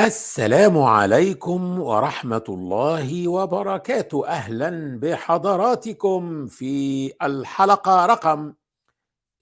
[0.00, 4.26] السلام عليكم ورحمة الله وبركاته.
[4.28, 8.54] أهلا بحضراتكم في الحلقة رقم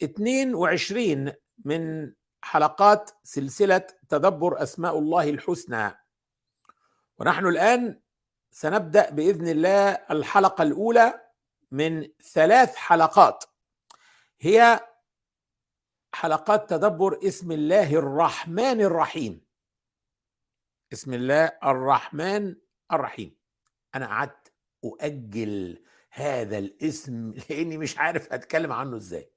[0.02, 1.32] 22
[1.64, 5.90] من حلقات سلسلة تدبر أسماء الله الحسنى.
[7.18, 8.00] ونحن الآن
[8.50, 11.20] سنبدأ بإذن الله الحلقة الأولى
[11.70, 13.44] من ثلاث حلقات.
[14.40, 14.80] هي
[16.14, 19.45] حلقات تدبر اسم الله الرحمن الرحيم.
[20.92, 22.54] بسم الله الرحمن
[22.92, 23.36] الرحيم.
[23.94, 24.52] أنا قعدت
[24.84, 29.30] أؤجل هذا الاسم لأني مش عارف اتكلم عنه إزاي.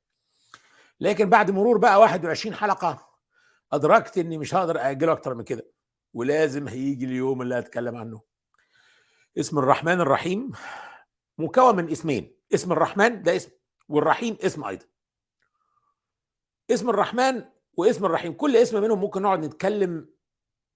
[0.99, 3.09] لكن بعد مرور بقى 21 حلقة
[3.71, 5.71] أدركت إني مش هقدر اجله أكتر من كده
[6.13, 8.21] ولازم هيجي اليوم اللي هتكلم عنه.
[9.37, 10.51] اسم الرحمن الرحيم
[11.37, 13.51] مكون من اسمين اسم الرحمن ده اسم
[13.87, 14.85] والرحيم اسم أيضا.
[16.71, 20.18] اسم الرحمن واسم الرحيم كل اسم منهم ممكن نقعد نتكلم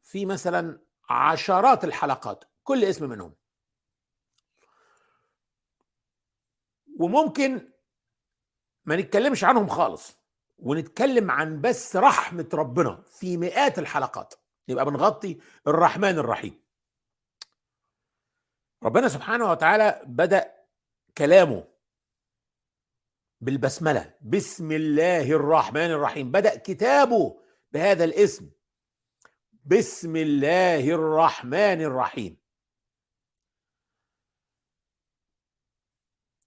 [0.03, 3.35] في مثلا عشرات الحلقات كل اسم منهم.
[6.99, 7.71] وممكن
[8.85, 10.17] ما نتكلمش عنهم خالص
[10.57, 14.33] ونتكلم عن بس رحمة ربنا في مئات الحلقات.
[14.67, 16.63] يبقى بنغطي الرحمن الرحيم.
[18.83, 20.53] ربنا سبحانه وتعالى بدأ
[21.17, 21.67] كلامه
[23.41, 24.13] بالبسملة.
[24.21, 26.31] بسم الله الرحمن الرحيم.
[26.31, 28.49] بدأ كتابه بهذا الاسم.
[29.65, 32.37] بسم الله الرحمن الرحيم.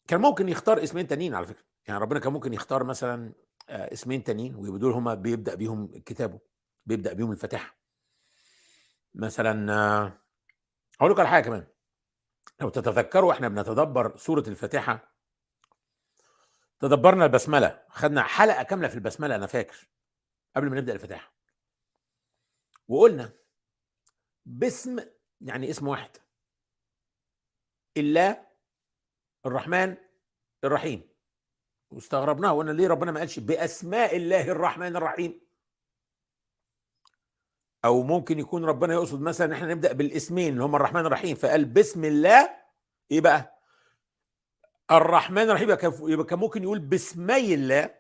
[0.08, 1.64] كان ممكن يختار اسمين تانيين على فكرة.
[1.88, 3.32] يعني ربنا كان ممكن يختار مثلا
[3.68, 6.40] اسمين تانيين ويبقوا هما بيبدأ بيهم كتابه
[6.86, 7.78] بيبدأ بيهم الفاتحة.
[9.14, 9.72] مثلا
[11.00, 11.66] هقول لكم على حاجة كمان.
[12.60, 15.16] لو تتذكروا إحنا بنتدبر سورة الفاتحة
[16.78, 19.88] تدبرنا البسملة خدنا حلقة كاملة في البسملة أنا فاكر
[20.56, 21.35] قبل ما نبدأ الفاتحة.
[22.88, 23.32] وقلنا
[24.46, 24.98] باسم
[25.40, 26.10] يعني اسم واحد.
[27.96, 28.46] الله
[29.46, 29.96] الرحمن
[30.64, 31.08] الرحيم.
[31.90, 35.40] واستغربناه وقلنا ليه ربنا ما قالش بأسماء الله الرحمن الرحيم؟
[37.84, 42.04] أو ممكن يكون ربنا يقصد مثلا إحنا نبدأ بالاسمين اللي هم الرحمن الرحيم فقال بسم
[42.04, 42.56] الله
[43.10, 43.60] إيه بقى؟
[44.90, 45.70] الرحمن الرحيم
[46.10, 47.94] يبقى كان ممكن يقول باسمي الله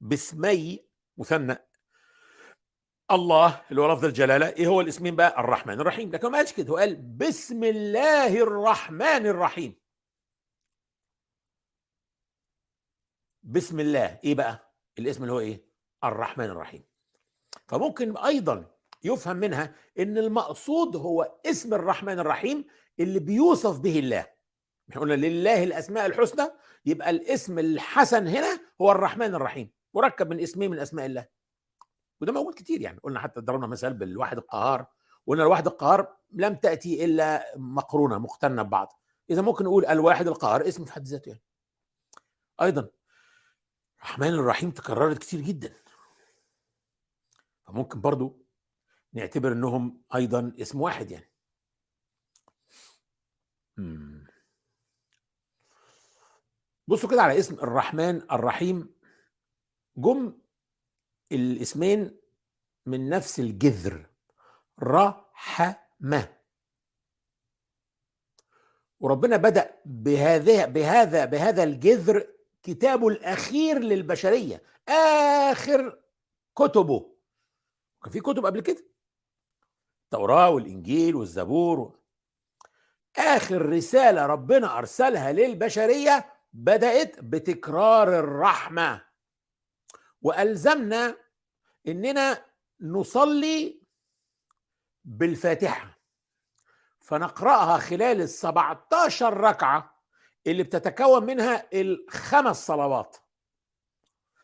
[0.00, 0.84] باسمي
[1.18, 1.56] مثنى.
[3.10, 6.10] الله اللي هو لفظ الجلالة إيه هو الاسمين بقى؟ الرحمن الرحيم.
[6.10, 9.74] لكن ما قالش كده هو قال بسم الله الرحمن الرحيم.
[13.42, 15.64] بسم الله إيه بقى؟ الاسم اللي هو إيه؟
[16.04, 16.84] الرحمن الرحيم.
[17.68, 18.74] فممكن أيضا
[19.04, 22.64] يفهم منها إن المقصود هو اسم الرحمن الرحيم
[23.00, 24.26] اللي بيوصف به الله.
[24.90, 26.50] إحنا قلنا لله الأسماء الحسنى
[26.86, 29.70] يبقى الاسم الحسن هنا هو الرحمن الرحيم.
[29.94, 31.37] مركب من اسمين من أسماء الله.
[32.20, 33.00] وده موجود كتير يعني.
[33.00, 34.86] قلنا حتى ضربنا مثال بالواحد القهار
[35.26, 39.00] قلنا الواحد القهار لم تأتي إلا مقرونة مقترنه ببعض.
[39.30, 41.42] إذا ممكن نقول الواحد القهار اسم في حد ذاته يعني.
[42.62, 42.88] أيضا
[43.98, 45.74] الرحمن الرحيم تكررت كتير جدا.
[47.66, 48.38] فممكن برضو
[49.12, 51.30] نعتبر إنهم أيضا اسم واحد يعني.
[56.88, 58.94] بصوا كده على اسم الرحمن الرحيم.
[59.96, 60.38] جم
[61.32, 62.20] الاسمين
[62.86, 64.06] من نفس الجذر.
[64.82, 66.38] رحمة.
[69.00, 72.26] وربنا بدأ بهذا بهذا بهذا الجذر
[72.62, 76.02] كتابه الأخير للبشرية آخر
[76.56, 77.16] كتبه.
[78.02, 78.84] كان في كتب قبل كده؟
[80.04, 81.98] التوراة والإنجيل والزبور.
[83.16, 89.07] آخر رسالة ربنا أرسلها للبشرية بدأت بتكرار الرحمة.
[90.22, 91.16] وألزمنا
[91.88, 92.44] إننا
[92.80, 93.82] نصلي
[95.04, 95.98] بالفاتحة.
[97.00, 99.98] فنقرأها خلال ال 17 ركعة
[100.46, 103.16] اللي بتتكون منها الخمس صلوات.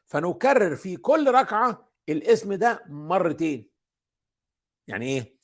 [0.06, 3.70] فنكرر في كل ركعة الاسم ده مرتين.
[4.86, 5.38] يعني إيه؟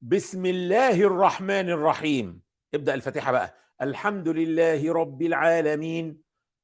[0.00, 2.42] بسم الله الرحمن الرحيم.
[2.74, 3.54] ابدأ الفاتحة بقى.
[3.82, 6.22] الحمد لله رب العالمين.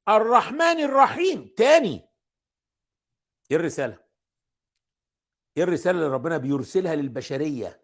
[0.09, 1.53] الرحمن الرحيم.
[1.57, 2.08] تاني.
[3.51, 3.99] إيه الرسالة؟
[5.57, 7.81] إيه الرسالة اللي ربنا بيرسلها للبشرية؟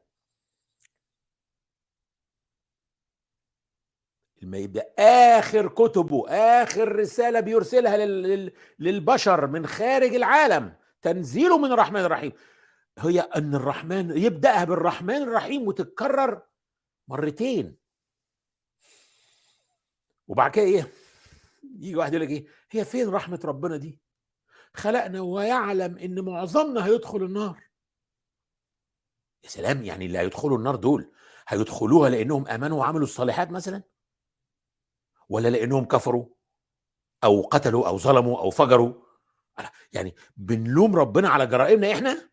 [4.42, 8.54] لما يبدا آخر كتبه آخر رسالة بيرسلها لل...
[8.80, 12.32] للبشر من خارج العالم تنزيله من الرحمن الرحيم.
[12.98, 16.48] هي أن الرحمن يبدأها بالرحمن الرحيم وتتكرر
[17.08, 17.78] مرتين.
[20.28, 20.92] وبعد كده إيه؟
[21.64, 24.05] يجي واحد يقول لك إيه؟ هي فين رحمة ربنا دي؟
[24.76, 27.64] خلقنا ويعلم إن معظمنا هيدخل النار.
[29.44, 31.12] يا سلام يعني اللي هيدخلوا النار دول
[31.48, 33.84] هيدخلوها لأنهم آمنوا وعملوا الصالحات مثلا؟
[35.30, 36.26] ولا لأنهم كفروا
[37.24, 38.94] أو قتلوا أو ظلموا أو فجروا؟
[39.94, 42.30] يعني بنلوم ربنا على جرائمنا إحنا؟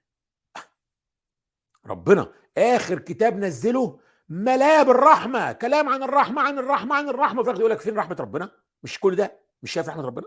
[1.87, 7.41] ربنا آخر كتاب نزله ملاه بالرحمة كلام عن الرحمة عن الرحمة عن الرحمة.
[7.41, 8.51] وفي يقول لك فين رحمة ربنا؟
[8.83, 10.27] مش كل ده؟ مش شايف رحمة ربنا؟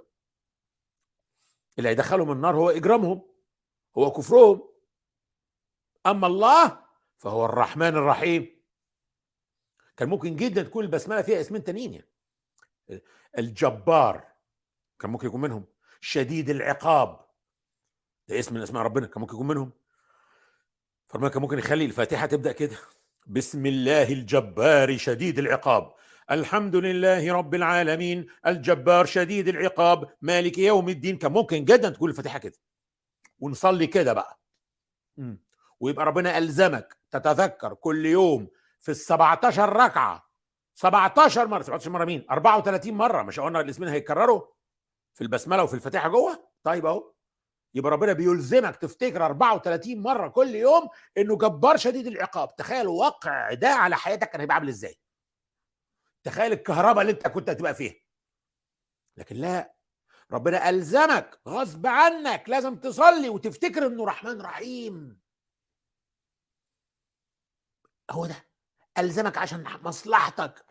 [1.77, 3.21] اللي هيدخلهم النار هو إجرامهم
[3.97, 4.69] هو كفرهم.
[6.05, 6.85] أما الله
[7.17, 8.55] فهو الرحمن الرحيم.
[9.97, 12.09] كان ممكن جدا تكون البسملة فيها اسمين تانيين يعني.
[13.37, 14.27] الجبار
[14.99, 15.65] كان ممكن يكون منهم.
[16.01, 17.25] شديد العقاب
[18.27, 19.71] ده اسم من أسماء ربنا كان ممكن يكون منهم.
[21.07, 22.77] فربنا كان ممكن يخلي الفاتحة تبدأ كده.
[23.27, 25.95] بسم الله الجبار شديد العقاب.
[26.31, 28.27] الحمد لله رب العالمين.
[28.47, 30.09] الجبار شديد العقاب.
[30.21, 31.17] مالك يوم الدين.
[31.17, 32.57] كان ممكن جدا تقول الفاتحة كده.
[33.39, 34.39] ونصلي كده بقى.
[35.17, 35.35] م.
[35.79, 36.97] ويبقى ربنا ألزمك.
[37.11, 38.47] تتذكر كل يوم
[38.79, 40.29] في ال 17 ركعة.
[40.75, 41.61] 17 مرة.
[41.61, 43.23] 17 مرة مين؟ 34 مرة.
[43.23, 44.41] مش قلنا الاسمين هيتكرروا؟
[45.13, 47.11] في البسملة وفي الفاتحة جوه؟ طيب أهو.
[47.73, 52.55] يبقى ربنا بيلزمك تفتكر 34 مرة كل يوم إنه جبار شديد العقاب.
[52.55, 54.95] تخيل وقع ده على حياتك كان هيبقى عامل إزاي؟
[56.25, 57.93] تخيل الكهرباء اللي انت كنت هتبقى فيها.
[59.17, 59.75] لكن لا
[60.31, 65.19] ربنا ألزمك غصب عنك لازم تصلي وتفتكر إنه رحمن رحيم.
[68.11, 68.45] هو ده.
[68.97, 70.65] ألزمك عشان مصلحتك.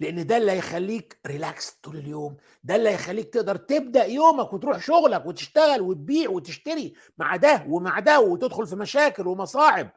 [0.00, 2.36] لأن ده اللي هيخليك ريلاكس طول اليوم.
[2.62, 8.20] ده اللي هيخليك تقدر تبدأ يومك وتروح شغلك وتشتغل وتبيع وتشتري مع ده ومع ده
[8.20, 9.90] وتدخل في مشاكل ومصاعب.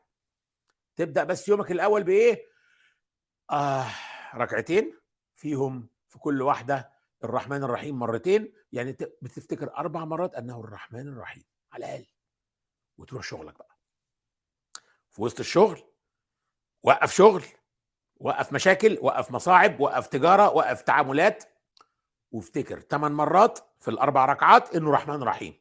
[0.95, 2.47] تبدأ بس يومك الأول بإيه؟
[3.51, 3.87] آه.
[4.35, 4.99] ركعتين
[5.33, 6.91] فيهم في كل واحدة
[7.23, 11.43] الرحمن الرحيم مرتين يعني بتفتكر أربع مرات أنه الرحمن الرحيم
[11.73, 12.05] على الأقل.
[12.97, 13.77] وتروح شغلك بقى.
[15.11, 15.83] في وسط الشغل
[16.83, 17.43] وقف شغل
[18.19, 21.43] وقف مشاكل وقف مصاعب وقف تجارة وقف تعاملات
[22.31, 25.59] وافتكر ثمان مرات في الأربع ركعات إنه رحمن رحيم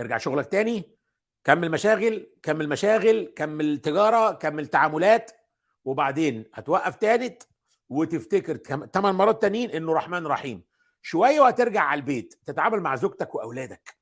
[0.00, 0.96] ارجع شغلك تاني
[1.44, 5.30] كمل مشاغل كمل مشاغل كمل تجارة كمل تعاملات
[5.86, 7.48] وبعدين هتوقف تالت
[7.88, 8.56] وتفتكر
[8.86, 10.64] ثمان مرات تانيين إنه رحمن رحيم.
[11.02, 13.96] شوية وهترجع على البيت تتعامل مع زوجتك وأولادك.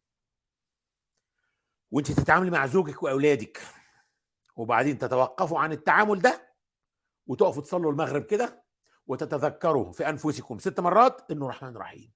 [1.90, 3.60] وأنت تتعاملي مع زوجك وأولادك.
[4.56, 6.54] وبعدين تتوقفوا عن التعامل ده
[7.26, 8.64] وتقفوا تصلوا المغرب كده
[9.06, 12.12] وتتذكروا في أنفسكم ست مرات إنه رحمن رحيم.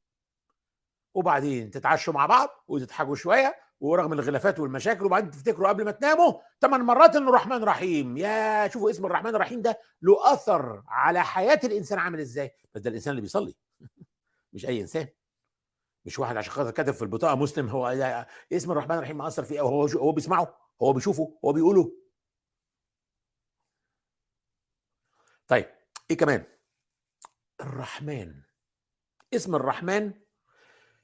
[1.14, 6.80] وبعدين تتعشوا مع بعض وتضحكوا شوية ورغم الخلافات والمشاكل وبعدين تفتكروا قبل ما تناموا ثمان
[6.80, 11.98] مرات إنه رحمن رحيم يا شوفوا اسم الرحمن الرحيم ده له أثر على حياة الإنسان
[11.98, 12.50] عامل إزاي.
[12.74, 13.54] بس ده الإنسان اللي بيصلي.
[14.52, 15.08] مش أي إنسان.
[16.04, 17.86] مش واحد عشان خاطر كاتب في البطاقة مسلم هو
[18.52, 21.92] اسم الرحمن الرحيم مأثر فيه هو هو بيسمعه هو بيشوفه هو بيقوله.
[25.48, 25.66] طيب
[26.10, 26.44] إيه كمان؟
[27.60, 28.42] الرحمن.
[29.34, 30.12] اسم الرحمن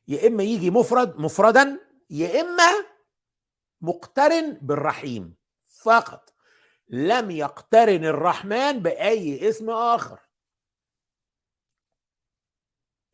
[0.09, 1.81] يا إما يجي مفرد مفردا
[2.11, 2.87] يا إما
[3.81, 5.37] مقترن بالرحيم
[5.67, 6.35] فقط
[6.89, 10.21] لم يقترن الرحمن بأي اسم آخر.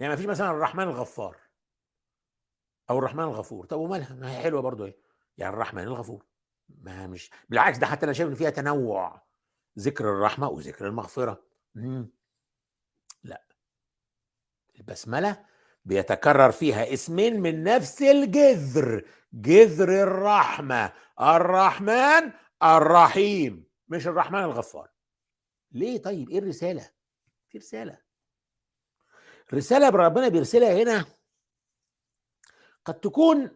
[0.00, 1.36] يعني ما فيش مثلا الرحمن الغفار
[2.90, 3.66] أو الرحمن الغفور.
[3.66, 4.98] طب ومالها ما هي حلوة برضو إيه؟
[5.38, 6.26] يعني الرحمن الغفور.
[6.68, 9.22] ما مش بالعكس ده حتى أنا شايف إن فيها تنوع.
[9.78, 11.42] ذكر الرحمة وذكر المغفرة.
[11.74, 12.10] مم.
[13.24, 13.44] لا.
[14.76, 15.46] البسملة
[15.84, 22.32] بيتكرر فيها اسمين من نفس الجذر جذر الرحمة الرحمن
[22.62, 24.90] الرحيم مش الرحمن الغفار.
[25.72, 26.90] ليه؟ طيب إيه الرسالة؟
[27.48, 27.98] في رسالة.
[29.54, 31.04] رسالة ربنا بيرسلها هنا.
[32.84, 33.50] قد تكون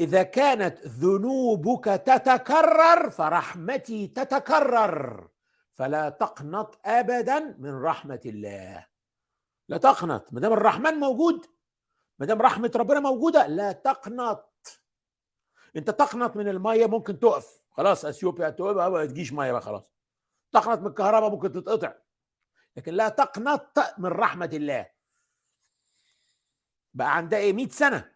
[0.00, 5.28] إذا كانت ذنوبك تتكرر فرحمتي تتكرر
[5.72, 8.86] فلا تقنط ابدا من رحمة الله.
[9.68, 10.32] لا تقنط.
[10.32, 11.46] ما دام الرحمن موجود
[12.18, 14.80] ما دام رحمة ربنا موجودة لا تقنط.
[15.76, 17.62] انت تقنط من المية ممكن تقف.
[17.70, 19.92] خلاص أثيوبيا تقف ما تجيش مية بقى خلاص.
[20.52, 21.94] تقنط من الكهرباء ممكن تتقطع.
[22.76, 24.90] لكن لا تقنط من رحمة الله.
[26.94, 28.14] بقى عندها إيه؟ 100 سنة.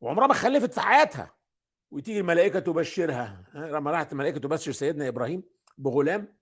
[0.00, 1.34] وعمرها ما خلفت في حياتها.
[1.90, 3.44] وتيجي الملائكة تبشرها.
[3.54, 5.42] لما راحت الملائكة تبشر سيدنا إبراهيم
[5.78, 6.38] بغلام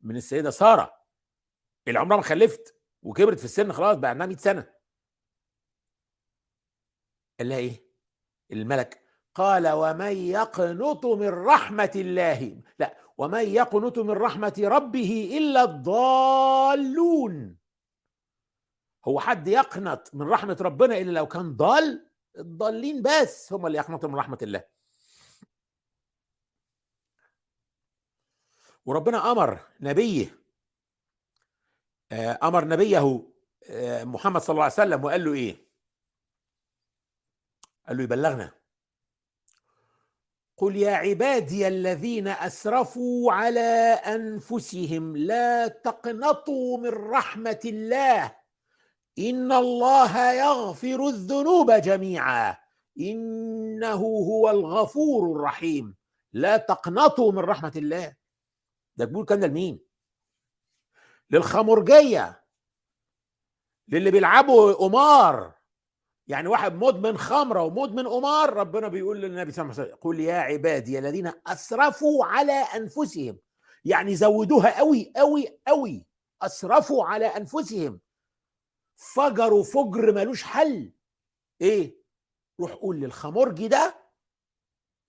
[0.00, 0.94] من السيدة سارة.
[1.88, 2.77] اللي عمرها ما خلفت.
[3.02, 4.74] وكبرت في السن خلاص بقى عندها 100 سنة.
[7.38, 7.88] قال لها إيه؟
[8.52, 9.02] الملك
[9.34, 17.58] قال ومن يقنط من رحمة الله لا ومن يقنط من رحمة ربه إلا الضالون
[19.08, 24.08] هو حد يقنط من رحمة ربنا إلا لو كان ضال؟ الضالين بس هم اللي يقنطوا
[24.08, 24.64] من رحمة الله.
[28.86, 30.37] وربنا أمر نبيه
[32.12, 33.28] أمر نبيه
[34.04, 35.68] محمد صلى الله عليه وسلم وقال له إيه؟
[37.88, 38.52] قال له يبلغنا.
[40.56, 48.36] قل يا عبادي الذين أسرفوا على أنفسهم لا تقنطوا من رحمة الله.
[49.18, 52.56] إن الله يغفر الذنوب جميعا.
[53.00, 55.96] إنه هو الغفور الرحيم.
[56.32, 58.16] لا تقنطوا من رحمة الله.
[58.96, 59.87] ده بيقول كان لمين؟
[61.30, 62.44] للخمرجيه
[63.88, 65.58] للي بيلعبوا قمار.
[66.26, 70.38] يعني واحد مدمن خمرة ومدمن قمار ربنا بيقول للنبي صلى الله عليه وسلم قل يا
[70.38, 73.38] عبادي الذين أسرفوا على أنفسهم.
[73.84, 76.06] يعني زودوها قوي قوي قوي
[76.42, 78.00] أسرفوا على أنفسهم.
[78.96, 80.92] فجروا فجر ملوش حل.
[81.60, 81.98] إيه؟
[82.60, 84.08] روح قول للخمرجي ده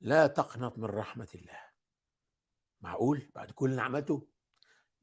[0.01, 1.59] لا تقنط من رحمة الله.
[2.81, 4.27] معقول؟ بعد كل نعمته؟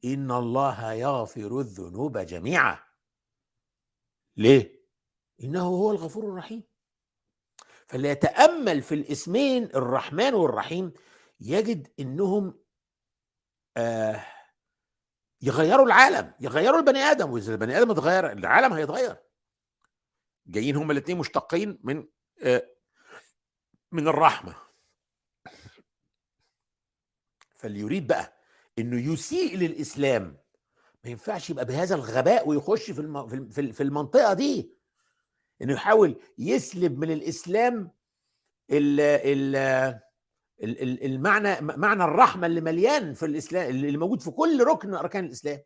[0.05, 2.79] ان الله يغفر الذنوب جميعا.
[4.37, 4.87] ليه؟
[5.43, 6.63] انه هو الغفور الرحيم.
[7.87, 10.93] فاللي يتامل في الاسمين الرحمن والرحيم
[11.39, 12.59] يجد إنهم
[13.77, 14.25] آه
[15.41, 17.31] يغيروا العالم يغيروا البني آدم.
[17.31, 19.17] وإذا البني آدم اتغير العالم هيتغير.
[20.47, 22.07] جايين هما الاثنين مشتقين من
[22.43, 22.69] آه
[23.91, 24.55] من الرحمة.
[27.55, 28.36] فاللي يريد بقى
[28.79, 30.37] إنه يسيء للإسلام.
[31.03, 33.73] ما ينفعش يبقى بهذا الغباء ويخش في.
[33.73, 34.71] في المنطقة دي.
[35.61, 37.91] إنه يحاول يسلب من الإسلام
[38.71, 38.99] ال
[40.63, 45.59] ال المعنى معنى الرحمة اللي مليان في الإسلام اللي موجود في كل ركن أركان الإسلام.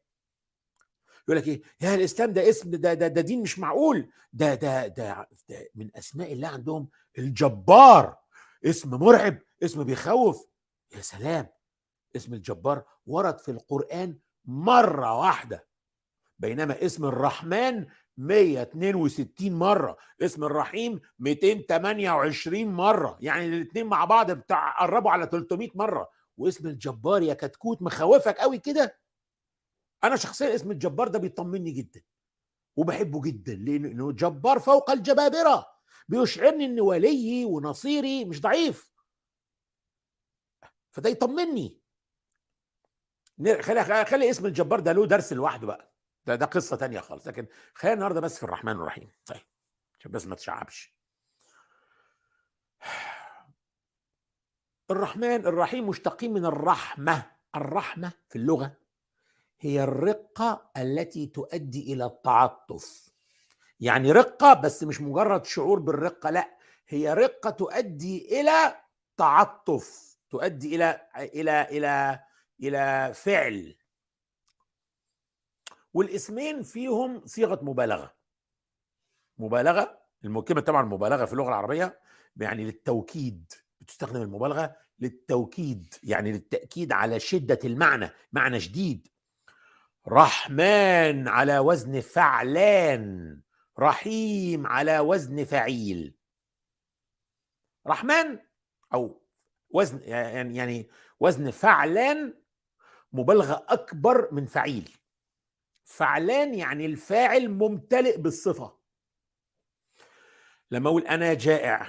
[1.28, 4.10] يقول لك إيه؟ يا الإسلام ده اسم ده ده, ده دين مش معقول.
[4.34, 8.18] ده, ده ده ده من أسماء الله عندهم الجبار.
[8.66, 10.48] اسم مرعب اسم بيخوف.
[10.96, 11.48] يا سلام!
[12.16, 15.68] اسم الجبار ورد في القرآن مرة واحدة
[16.40, 17.86] بينما اسم الرحمن
[18.18, 26.10] 162 مرة اسم الرحيم 228 مرة يعني الاثنين مع بعض بتاع قربوا على 300 مرة.
[26.38, 29.00] واسم الجبار يا كتكوت مخوفك قوي كده؟
[30.04, 32.02] أنا شخصيا اسم الجبار ده بيطمني جدا
[32.76, 35.66] وبحبه جدا لأنه جبار فوق الجبابرة
[36.08, 38.92] بيشعرني إن وليي ونصيري مش ضعيف.
[40.92, 41.81] فده يطمني.
[43.62, 45.92] خلي خلي اسم الجبار ده له درس لوحده بقى.
[46.26, 47.28] ده ده قصة تانية خالص.
[47.28, 49.12] لكن خلينا النهارده بس في الرحمن الرحيم.
[49.26, 49.42] طيب.
[50.00, 50.96] عشان بس ما تشعبش.
[54.92, 57.24] الرحمن الرحيم مشتقين من الرحمة.
[57.56, 58.74] الرحمة في اللغة
[59.60, 63.10] هي الرقة التي تؤدي إلى التعطف.
[63.80, 66.58] يعني رقة بس مش مجرد شعور بالرقة لا.
[66.88, 68.76] هي رقة تؤدي إلى
[69.18, 72.20] تعطف تؤدي إلى إلى إلى
[72.62, 73.76] إلى فعل.
[75.94, 78.16] والاسمين فيهم صيغة مبالغة.
[79.38, 82.00] مبالغة الكلمة طبعا مبالغة في اللغة العربية
[82.38, 89.08] يعني للتوكيد بتستخدم المبالغة للتوكيد يعني للتأكيد على شدة المعنى معنى شديد
[90.08, 93.42] رحمن على وزن فعلان.
[93.80, 96.16] رحيم على وزن فعيل.
[97.88, 98.40] رحمن
[98.94, 99.22] أو
[99.70, 100.02] وزن
[100.56, 100.90] يعني
[101.20, 102.41] وزن فعلان
[103.14, 104.90] مبالغة أكبر من فعيل.
[105.84, 108.74] فعلان يعني الفاعل ممتلئ بالصفة.
[110.72, 111.88] لما أقول أنا جائع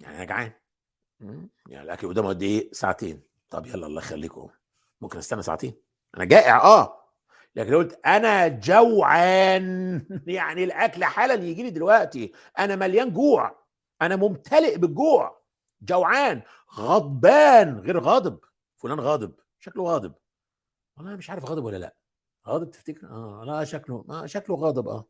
[0.00, 0.52] يعني أنا جعان.
[1.68, 3.22] يعني الاكل قدامه قد إيه؟ ساعتين.
[3.50, 4.48] طب يلا الله يخليكم
[5.00, 5.74] ممكن أستنى ساعتين.
[6.16, 6.98] أنا جائع آه.
[7.56, 12.32] لكن لو قلت أنا جوعان يعني الأكل حالا يجي لي دلوقتي.
[12.58, 13.64] أنا مليان جوع.
[14.02, 15.42] أنا ممتلئ بالجوع.
[15.82, 16.42] جوعان.
[16.74, 17.78] غضبان.
[17.78, 18.38] غير غاضب.
[18.78, 19.32] فلان غاضب.
[19.62, 20.14] شكله غاضب.
[20.96, 21.96] والله مش عارف غاضب ولا لا.
[22.48, 25.04] غاضب تفتكر؟ آه لا شكله آه شكله غاضب آه.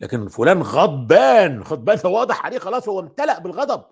[0.00, 3.84] لكن فلان غضبان غضبان واضح عليه خلاص هو امتلأ بالغضب.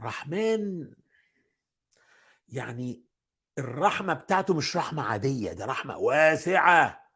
[0.00, 0.90] رحمن
[2.48, 3.04] يعني
[3.58, 7.10] الرحمة بتاعته مش رحمة عادية ده رحمة واسعة.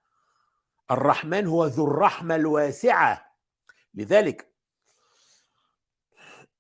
[0.90, 3.36] الرحمن هو ذو الرحمة الواسعة.
[3.94, 4.53] لذلك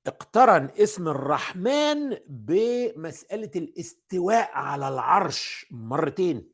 [0.06, 6.52] اقترن اسم الرحمن بمسألة الاستواء على العرش مرتين.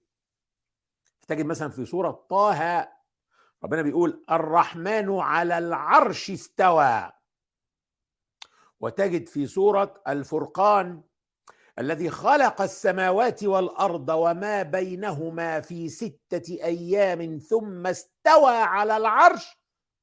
[1.28, 2.88] تجد مثلا في سورة طه
[3.64, 7.10] ربنا بيقول الرحمن على العرش استوى.
[8.80, 11.02] وتجد في سورة الفرقان
[11.78, 19.56] الذي خلق السماوات والأرض وما بينهما في ستة أيام ثم استوى على العرش.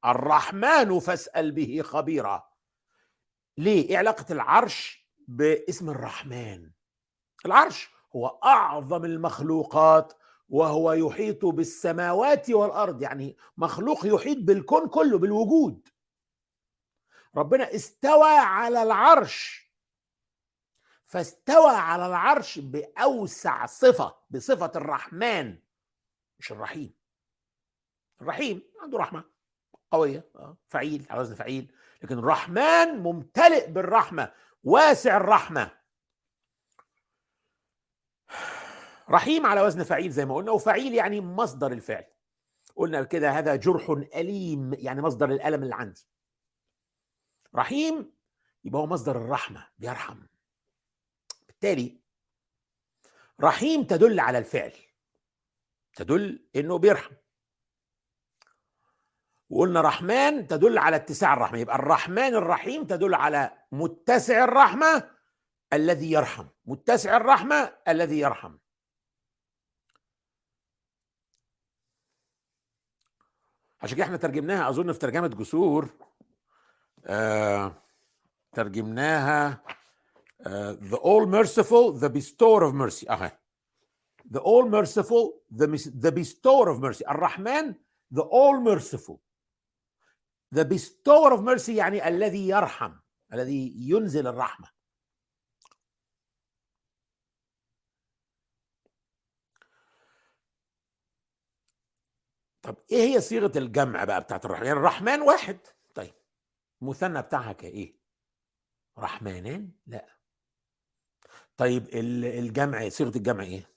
[0.05, 2.43] الرحمن فاسأل به خبيرا.
[3.57, 6.71] ليه؟ إيه علاقة العرش باسم الرحمن؟
[7.45, 10.13] العرش هو أعظم المخلوقات
[10.49, 13.01] وهو يحيط بالسماوات والأرض.
[13.01, 15.87] يعني مخلوق يحيط بالكون كله بالوجود.
[17.35, 19.67] ربنا استوى على العرش.
[21.05, 25.59] فاستوى على العرش بأوسع صفة بصفة الرحمن.
[26.39, 26.93] مش الرحيم.
[28.21, 29.23] الرحيم عنده رحمة
[29.91, 31.71] قوية آه، فعيل على وزن فعيل.
[32.03, 35.77] لكن الرحمن ممتلئ بالرحمة واسع الرحمة.
[39.09, 42.05] رحيم على وزن فعيل زي ما قلنا وفعيل يعني مصدر الفعل.
[42.75, 46.07] قلنا كده هذا جرح أليم يعني مصدر الألم اللي عندي.
[47.55, 48.13] رحيم
[48.63, 50.19] يبقى هو مصدر الرحمة بيرحم.
[51.47, 52.01] بالتالي
[53.41, 54.73] رحيم تدل على الفعل.
[55.95, 57.15] تدل إنه بيرحم.
[59.49, 61.57] وقلنا رحمن تدل على اتساع الرحمة.
[61.57, 65.09] يبقى الرحمن الرحيم تدل على متسع الرحمة
[65.73, 66.45] الذي يرحم.
[66.65, 68.57] متسع الرحمة الذي يرحم.
[73.81, 75.89] عشان كده إحنا ترجمناها أظن في ترجمة جسور
[77.05, 77.83] آه
[78.53, 79.61] ترجمناها
[80.41, 83.09] آه the all merciful the bestower of mercy.
[83.09, 83.39] أها
[84.31, 85.67] the all merciful the,
[86.01, 87.09] the bestower of mercy.
[87.09, 87.75] الرحمن
[88.13, 89.26] the all merciful.
[90.55, 92.93] The bestower of mercy يعني الذي يرحم
[93.33, 94.77] الذي ينزل الرحمة.
[102.61, 105.59] طب إيه هي صيغة الجمع بقى بتاعت الرحمن؟ يعني الرحمن واحد.
[105.95, 106.13] طيب
[106.81, 107.97] المثنى بتاعها كإيه؟
[108.97, 110.17] رحمانان؟ لا.
[111.57, 113.73] طيب الجمع صيغة الجمع إيه؟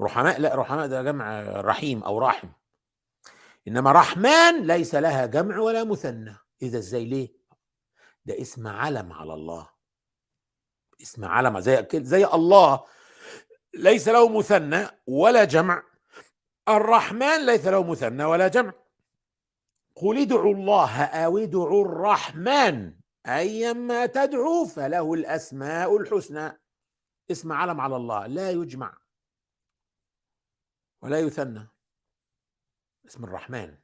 [0.00, 2.52] رحماء؟ لا رحماء ده جمع رحيم أو راحم
[3.68, 6.36] إنما رحمن ليس لها جمع ولا مثنى.
[6.62, 7.32] إذا إزاي ليه؟
[8.24, 9.68] ده اسم علم على الله.
[11.02, 12.84] اسم علم زي زي الله.
[13.74, 15.82] ليس له مثنى ولا جمع.
[16.68, 18.72] الرحمن ليس له مثنى ولا جمع.
[19.94, 22.94] قل ادعوا الله أو ادعوا الرحمن.
[23.26, 26.60] ايما تدعو فله الأسماء الحسنى.
[27.30, 28.26] اسم علم على الله.
[28.26, 28.98] لا يجمع
[31.02, 31.71] ولا يثنى.
[33.06, 33.78] اسم الرحمن.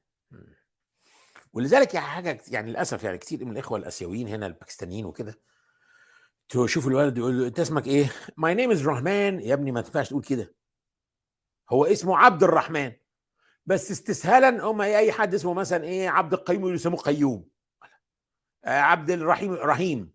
[1.52, 5.40] ولذلك يعني حاجة يعني للأسف يعني كتير من الإخوة الآسيويين هنا الباكستانيين وكده
[6.48, 10.09] تشوف الولد يقول له أنت اسمك إيه؟ my name is رحمن يا ابني ما تنفعش
[10.09, 10.54] تقول كده.
[11.70, 12.92] هو اسمه عبد الرحمن.
[13.66, 17.48] بس استسهالا هم أي حد اسمه مثلا إيه عبد القيوم يسموه قيوم.
[18.64, 20.14] آه، عبد الرحيم رحيم.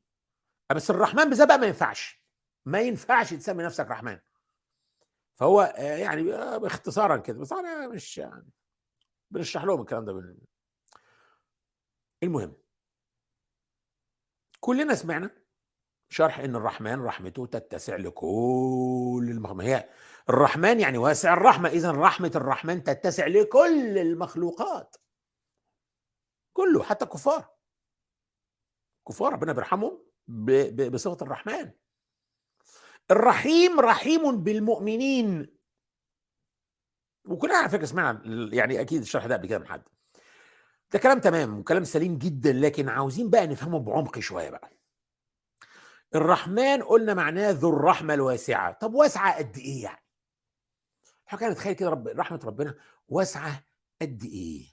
[0.76, 2.24] بس الرحمن بذات بقى ما ينفعش.
[2.66, 4.20] ما ينفعش تسمي نفسك رحمن.
[5.36, 7.40] فهو آه، يعني آه، باختصارا كده.
[7.40, 8.50] بس أنا مش يعني
[9.34, 10.36] بنشرح لهم الكلام ده
[12.24, 12.56] المهم
[14.60, 15.44] كلنا سمعنا
[16.10, 19.68] شرح إن الرحمن رحمته تتسع لكل المخلوقات.
[19.68, 19.90] هي
[20.30, 21.70] الرحمن يعني واسع الرحمة.
[21.70, 24.96] إذا رحمة الرحمن تتسع لكل المخلوقات.
[26.54, 27.50] كله حتى الكفار
[29.08, 30.06] كفار ربنا بيرحمهم
[30.92, 31.72] بصفة الرحمن.
[33.12, 35.53] الرحيم رحيم بالمؤمنين.
[37.26, 38.22] وكلنا على فكرة سمعنا
[38.54, 39.84] يعني أكيد الشرح ده قبل كده من حد.
[40.92, 44.72] ده كلام تمام وكلام سليم جدا لكن عاوزين بقى نفهمه بعمق شوية بقى.
[46.16, 48.72] الرحمن قلنا معناه ذو الرحمة الواسعة.
[48.72, 50.04] طب واسعة قد إيه يعني؟
[51.28, 52.76] إحنا نتخيل كده رب رحمة ربنا
[53.08, 53.64] واسعة
[54.02, 54.66] قد إيه؟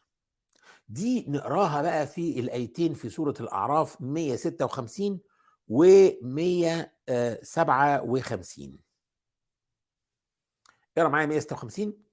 [0.89, 5.21] دي نقراها بقى في الآيتين في سورة الأعراف 156
[5.69, 5.85] و
[6.23, 8.79] 157
[10.99, 12.10] اقرأ معايا 156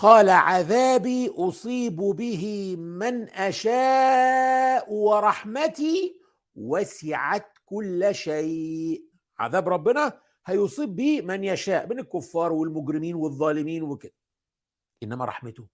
[0.00, 6.20] قال عذابي أصيب به من أشاء ورحمتي
[6.54, 9.04] وسعت كل شيء.
[9.38, 14.12] عذاب ربنا هيصيب به من يشاء من الكفار والمجرمين والظالمين وكده.
[15.02, 15.66] إنما رحمته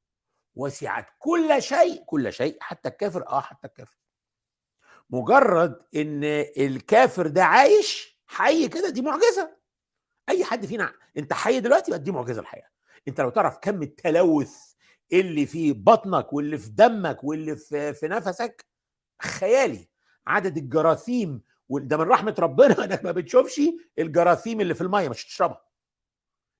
[0.54, 3.98] وسعت كل شيء كل شيء حتى الكافر آه حتى الكافر.
[5.10, 6.24] مجرد إن
[6.58, 9.56] الكافر ده عايش حي كده دي معجزة.
[10.28, 12.75] أي حد فينا أنت حي دلوقتي يبقى دي معجزة الحياة
[13.08, 14.56] انت لو تعرف كم التلوث
[15.12, 18.66] اللي في بطنك واللي في دمك واللي في, في نفسك
[19.22, 19.88] خيالي.
[20.26, 23.60] عدد الجراثيم وده من رحمة ربنا انك ما بتشوفش
[23.98, 25.62] الجراثيم اللي في المية مش هتشربها.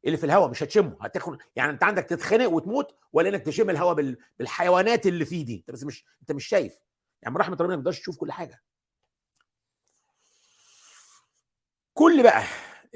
[0.05, 0.97] اللي في الهواء مش هتشمه.
[1.01, 5.57] هتخن يعني انت عندك تتخنق وتموت ولا انك تشم الهواء بالحيوانات اللي فيه دي.
[5.57, 6.81] انت بس مش انت مش شايف.
[7.23, 8.63] يعني من رحمة ربنا ما تقدرش تشوف كل حاجة.
[11.95, 12.43] كل بقى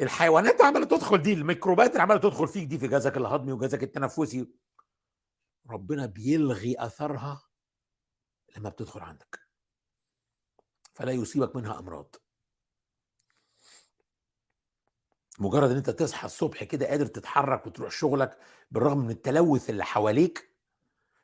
[0.00, 4.48] الحيوانات عماله تدخل دي الميكروبات اللي عماله تدخل فيك دي في جهازك الهضمي وجهازك التنفسي.
[5.70, 7.42] ربنا بيلغي اثرها
[8.56, 9.40] لما بتدخل عندك.
[10.92, 12.16] فلا يصيبك منها امراض.
[15.38, 18.38] مجرد ان انت تصحى الصبح كده قادر تتحرك وتروح شغلك
[18.70, 20.56] بالرغم من التلوث اللي حواليك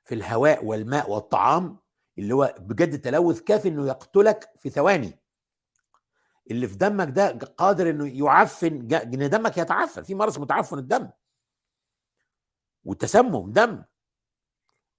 [0.05, 1.79] في الهواء والماء والطعام
[2.19, 5.19] اللي هو بجد تلوث كافي إنه يقتلك في ثواني.
[6.51, 10.03] اللي في دمك ده قادر إنه يعفن إن دمك يتعفن.
[10.03, 11.11] في مرض متعفن الدم
[12.85, 13.83] والتسمم دم.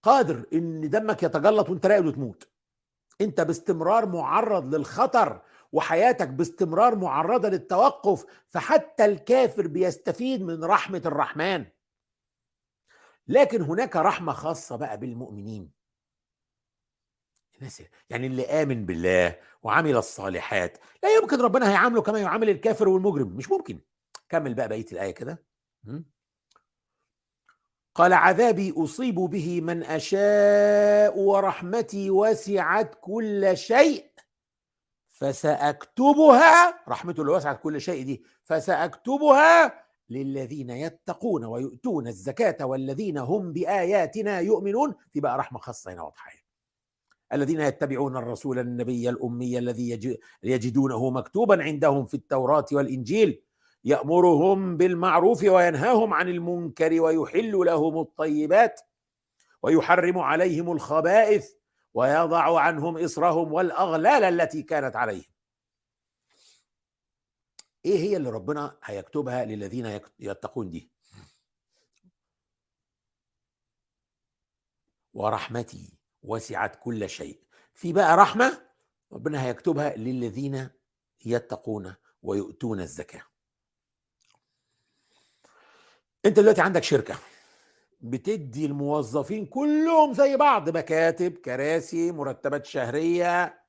[0.04, 2.50] قادر إن دمك يتجلط وأنت راقد وتموت.
[3.22, 11.66] أنت باستمرار معرض للخطر وحياتك باستمرار معرضة للتوقف فحتى الكافر بيستفيد من رحمة الرحمن.
[13.28, 15.72] لكن هناك رحمة خاصة بقى بالمؤمنين.
[17.58, 23.28] الناس يعني اللي آمن بالله وعمل الصالحات لا يمكن ربنا هيعامله كما يعامل الكافر والمجرم.
[23.28, 23.80] مش ممكن.
[24.30, 25.44] كمل بقى بقية الآية كده.
[27.96, 34.12] قال عذابي أصيب به من أشاء ورحمتي وسعت كل شيء
[35.10, 44.40] فسأكتبها رحمته اللي وسعت كل شيء دي فسأكتبها للذين يتقون ويؤتون الزكاة والذين هم بآياتنا
[44.40, 44.96] يؤمنون.
[45.14, 46.32] في بقى رحمة خاصة هنا واضحة
[47.34, 53.44] الذين يتبعون الرسول النبي الأمي الذي يجدونه مكتوبا عندهم في التوراة والإنجيل
[53.84, 58.82] يأمرهم بالمعروف وينهاهم عن المنكر ويحل لهم الطيبات
[59.62, 61.52] ويحرم عليهم الخبائث
[61.94, 65.32] ويضع عنهم إصرهم والأغلال التي كانت عليهم.
[67.86, 70.92] إيه هي اللي ربنا هيكتبها للذين يتقون دي؟
[75.14, 75.97] ورحمتي.
[76.28, 77.40] وسعت كل شيء.
[77.74, 78.68] في بقى رحمة
[79.12, 80.70] ربنا هيكتبها للذين
[81.26, 83.24] يتقون ويؤتون الزكاة.
[86.26, 87.16] انت دلوقتي عندك شركة
[88.02, 93.64] بتدي الموظفين كلهم زي بعض مكاتب كراسي مرتبات شهرية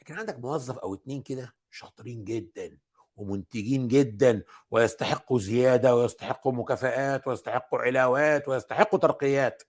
[0.00, 2.78] لكن عندك موظف أو اتنين كده شاطرين جدا
[3.16, 9.62] ومنتجين جدا ويستحقوا زيادة ويستحقوا مكافآت ويستحقوا علاوات ويستحقوا ترقيات.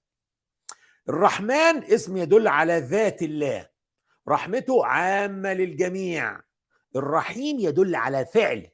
[1.09, 3.69] الرحمن اسم يدل على ذات الله.
[4.27, 6.41] رحمته عامة للجميع.
[6.95, 8.67] الرحيم يدل على فعل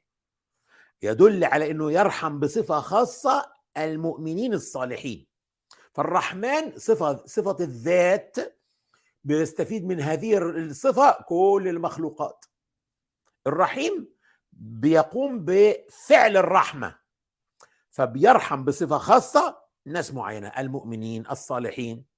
[1.02, 5.28] يدل على إنه يرحم بصفة خاصة المؤمنين الصالحين.
[5.94, 8.36] فالرحمن صفة صفة الذات
[9.24, 12.46] بيستفيد من هذه الصفة كل المخلوقات.
[13.48, 14.08] الرحيم
[14.54, 16.96] بيقوم بفعل الرحمة.
[17.92, 22.15] فبيرحم بصفة خاصة ناس معينة المؤمنين الصالحين.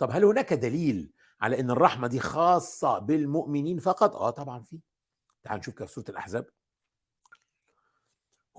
[0.00, 4.78] طب هل هناك دليل على إن الرحمة دي خاصة بالمؤمنين فقط؟ آه طبعا في.
[5.42, 6.46] تعال نشوف كده سورة الأحزاب.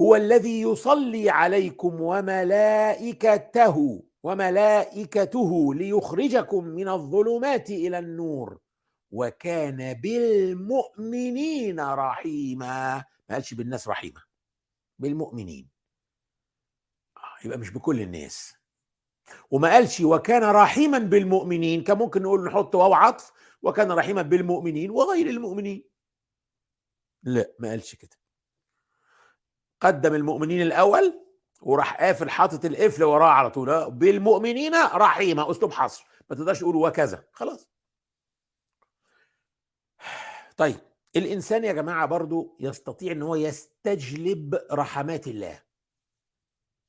[0.02, 8.60] هو الذي يصلي عليكم وملائكته وملائكته ليخرجكم من الظلمات إلى النور
[9.12, 12.96] وكان بالمؤمنين رحيما.
[13.30, 14.22] ما قالش بالناس رحيما
[15.00, 15.70] بالمؤمنين.
[17.18, 18.61] آه، يبقى مش بكل الناس.
[19.52, 25.28] وما قالش وكان رحيما بالمؤمنين كان ممكن نقول نحط واو عطف وكان رحيما بالمؤمنين وغير
[25.28, 25.84] المؤمنين.
[27.24, 28.18] لا ما قالش كده.
[29.82, 31.26] قدم المؤمنين الأول
[31.62, 33.92] وراح قافل حاطط القفل وراه على طول.
[33.92, 36.06] بالمؤمنين رحيمه أسلوب حصر.
[36.30, 37.24] ما تقدرش تقول وكذا.
[37.32, 37.70] خلاص.
[40.58, 40.80] طيب
[41.16, 45.71] الإنسان يا جماعة برضو يستطيع إن هو يستجلب رحمات الله.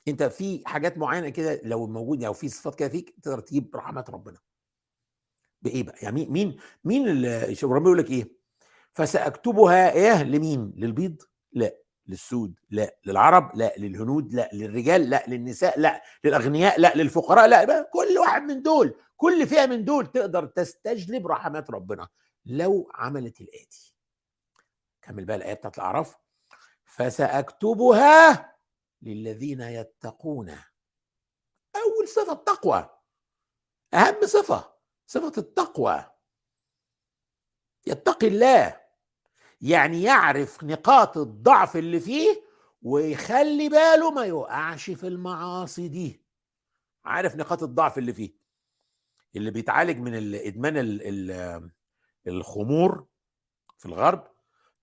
[0.09, 4.11] أنت في حاجات معينة كده لو موجود أو في صفات كده فيك تقدر تجيب رحمات
[4.11, 4.39] ربنا.
[5.63, 8.33] بإيه بقى؟ يعني مين مين اللي ربنا بيقول لك إيه؟
[8.93, 11.77] فسأكتبها إيه؟ لمين؟ للبيض؟ لا.
[12.07, 12.97] للسود؟ لا.
[13.07, 13.75] للعرب؟ لا.
[13.79, 14.51] للهنود؟ لا.
[14.53, 15.25] للرجال؟ لا.
[15.29, 16.03] للنساء؟ لا.
[16.25, 16.93] للأغنياء؟ لا.
[16.95, 17.65] للفقراء؟ لا.
[17.65, 22.09] بقى كل واحد من دول كل فئة من دول تقدر تستجلب رحمات ربنا.
[22.47, 23.95] لو عملت الآتي.
[25.03, 26.17] كمل بقى الآية بتاعت الأعراف.
[26.85, 28.53] فسأكتبها
[29.03, 30.49] للذين يتقون.
[31.77, 32.91] أول صفة التقوى.
[33.95, 34.73] أهم صفة
[35.07, 36.11] صفة التقوى.
[37.87, 38.81] يتقي الله.
[39.61, 42.43] يعني يعرف نقاط الضعف اللي فيه
[42.83, 46.25] ويخلي باله ما يوقعش في المعاصي دي.
[47.05, 48.43] عارف نقاط الضعف اللي فيه؟
[49.37, 50.75] اللي بيتعالج من الادمان
[52.27, 53.07] الخمور
[53.79, 54.32] في الغرب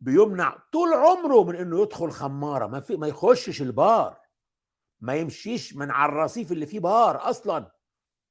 [0.02, 2.68] بيمنع طول عمره من إنه يدخل خمارة.
[2.68, 4.20] ما في ما يخشش البار.
[5.00, 7.72] ما يمشيش من على الرصيف اللي فيه بار أصلا.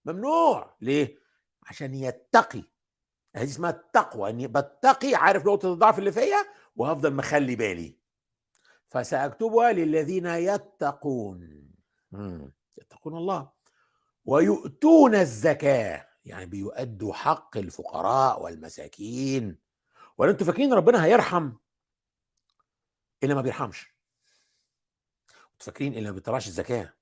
[0.04, 0.76] ممنوع.
[0.80, 1.18] ليه؟
[1.62, 2.62] عشان يتقي.
[3.36, 4.30] هذه اسمها التقوى.
[4.30, 6.44] إني بتقي عارف نقطة الضعف اللي فيا
[6.76, 7.98] وهفضل مخلي بالي.
[8.88, 11.70] فسأكتبها للذين يتقون.
[12.78, 13.50] يتقون الله.
[14.24, 16.08] ويؤتون الزكاة.
[16.24, 19.58] يعني بيؤدوا حق الفقراء والمساكين.
[20.18, 21.52] ولا أنتوا فاكرين ربنا هيرحم؟
[23.22, 23.94] اللي ما بيرحمش.
[25.60, 26.94] فاكرين اللي ما بيطلعش الزكاة؟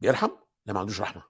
[0.00, 0.30] بيرحم؟
[0.66, 1.22] لا ما عندوش رحمة.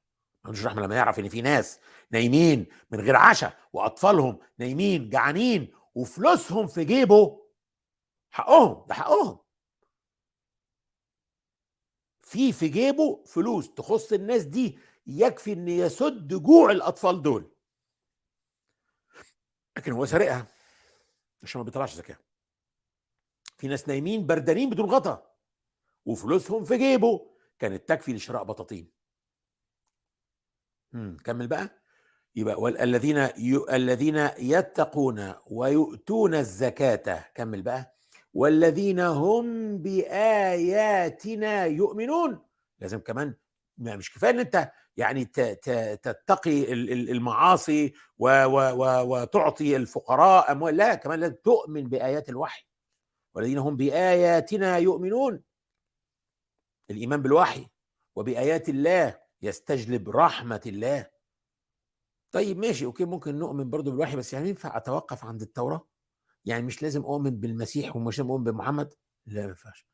[0.44, 1.80] ما عندوش رحمة لما يعرف إن في ناس
[2.11, 7.48] نايمين من غير عشاء وأطفالهم نايمين جعانين وفلوسهم في جيبه.
[8.30, 9.38] حقهم ده حقهم.
[12.22, 17.52] في في جيبه فلوس تخص الناس دي يكفي إن يسد جوع الأطفال دول.
[19.76, 20.46] لكن هو سارقها.
[21.42, 22.16] عشان ما بيطلعش زكاة.
[23.59, 25.37] في ناس نايمين بردانين بدون غطا
[26.05, 27.33] وفلوسهم في جيبه.
[27.59, 28.90] كانت تكفي لشراء بطاطين.
[31.24, 31.83] كمل بقى.
[32.37, 33.16] يبقى الذين
[33.72, 37.96] الذين يتقون ويؤتون الزكاة كمل بقى.
[38.35, 42.46] والذين هم بآياتنا يؤمنون.
[42.78, 43.35] لازم كمان
[43.78, 45.24] مش كفاية إن أنت يعني
[45.94, 50.76] تتقي المعاصي وتعطي الفقراء أموال.
[50.76, 52.66] لا كمان لازم تؤمن بآيات الوحي.
[53.35, 55.42] والذين هم بآياتنا يؤمنون.
[56.90, 57.66] الإيمان بالوحي
[58.16, 61.11] وبآيات الله يستجلب رحمة الله.
[62.33, 65.88] طيب ماشي أوكي ممكن نؤمن برضه بالوحي بس يعني ينفع أتوقف عند التوراة؟
[66.44, 68.94] يعني مش لازم أؤمن بالمسيح ومش لازم أؤمن بمحمد؟
[69.26, 69.91] لا ما ينفعش.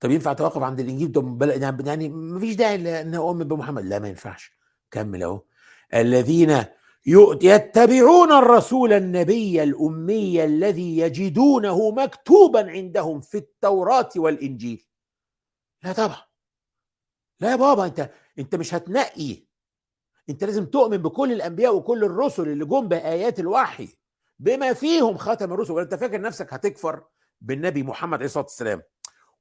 [0.00, 1.54] طب ينفع اتوقف عند الانجيل ده
[1.86, 4.52] يعني ما فيش داعي ان اؤمن بمحمد لا ما ينفعش.
[4.90, 5.42] كمل أهو.
[5.94, 6.64] الذين
[7.42, 14.86] يتبعون الرسول النبي الأمي الذي يجدونه مكتوبا عندهم في التوراة والإنجيل.
[15.82, 16.22] لا طبعا.
[17.40, 19.46] لا يا بابا انت أنت مش هتنقي.
[20.30, 23.88] أنت لازم تؤمن بكل الأنبياء وكل الرسل اللي جم بآيات الوحي
[24.38, 25.72] بما فيهم ختم الرسل.
[25.72, 27.04] ولا أنت فاكر نفسك هتكفر
[27.40, 28.82] بالنبي محمد عليه الصلاة والسلام؟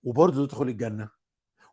[0.07, 1.09] وبرضه تدخل الجنة.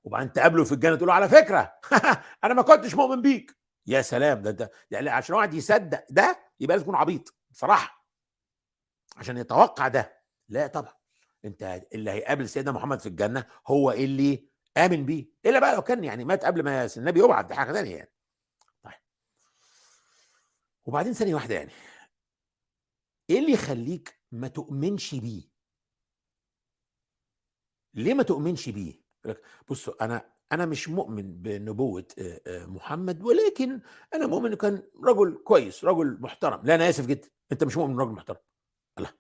[0.05, 1.73] وبعدين تقابله في الجنة تقول له على فكرة
[2.45, 3.57] أنا ما كنتش مؤمن بيك.
[3.87, 8.07] يا سلام ده ده يعني عشان واحد يصدق ده يبقى لازم يكون عبيط بصراحة.
[9.17, 10.23] عشان يتوقع ده.
[10.49, 10.93] لا طبعا.
[11.45, 15.27] أنت اللي هيقابل سيدنا محمد في الجنة هو اللي آمن بيه.
[15.47, 18.13] إلا بقى لو كان يعني مات قبل ما النبي يبعث دي حاجة ثانية يعني.
[18.83, 18.95] طيب.
[20.85, 21.73] وبعدين ثانية واحدة يعني.
[23.31, 25.54] إيه اللي يخليك ما تؤمنش بيه؟
[27.95, 29.01] ليه ما تؤمنش بيه؟
[29.69, 32.07] بصوا أنا أنا مش مؤمن بنبوة
[32.49, 33.81] محمد ولكن
[34.15, 36.61] أنا مؤمن إنه كان رجل كويس رجل محترم.
[36.65, 37.29] لا أنا آسف جدا.
[37.53, 38.37] أنت مش مؤمن رجل محترم.
[38.99, 39.11] الله.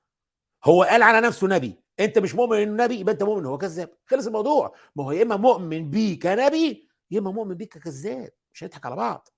[0.64, 1.84] هو قال على نفسه نبي.
[2.00, 3.96] أنت مش مؤمن إنه نبي يبقى أنت مؤمن هو كذاب.
[4.06, 4.74] خلص الموضوع.
[4.96, 8.32] ما هو يا إما مؤمن بيه كنبي يا إما مؤمن بيه ككذاب.
[8.52, 9.28] مش هنضحك على بعض.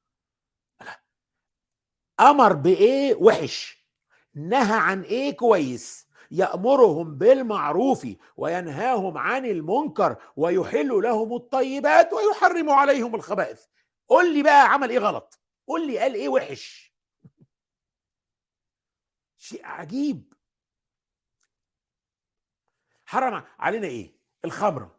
[2.20, 3.87] أمر بإيه؟ وحش.
[4.35, 6.05] نهى عن إيه؟ كويس.
[6.30, 13.64] يأمرهم بالمعروف وينهاهم عن المنكر ويحل لهم الطيبات ويحرم عليهم الخبائث.
[14.08, 16.94] قول لي بقى عمل إيه غلط؟ قول لي قال إيه وحش.
[19.36, 20.34] شيء عجيب.
[23.04, 24.96] حرم علينا إيه؟ الخمره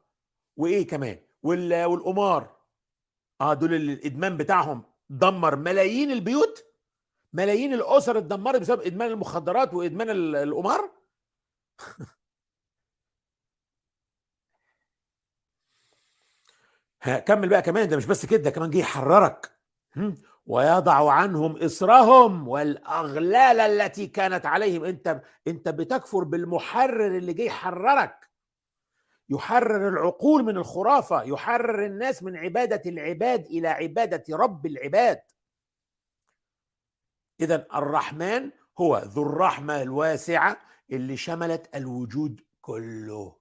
[0.57, 2.57] وإيه كمان؟ والقمار.
[3.41, 4.83] آه دول الإدمان بتاعهم.
[5.09, 6.65] دمر ملايين البيوت.
[7.33, 10.96] ملايين الأسر اتدمرت بسبب إدمان المخدرات وإدمان القمار.
[17.27, 19.51] كمل بقى كمان ده مش بس كده ده كمان جه يحررك.
[20.45, 24.83] ويضع عنهم إصرهم والأغلال التي كانت عليهم.
[24.85, 28.29] انت انت بتكفر بالمحرر اللي جه يحررك.
[29.29, 35.19] يحرر العقول من الخرافة يحرر الناس من عبادة العباد إلى عبادة رب العباد.
[37.41, 40.57] اذا الرحمن هو ذو الرحمة الواسعة
[40.91, 43.37] اللي شملت الوجود كله.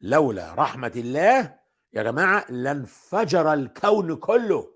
[0.00, 1.58] لولا رحمة الله
[1.92, 4.72] يا جماعة لانفجر الكون كله.